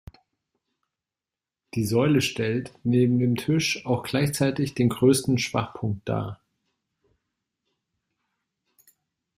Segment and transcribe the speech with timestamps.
[1.75, 6.41] Die Säule stellt, neben dem Tisch, auch gleichzeitig den größten Schwachpunkt dar.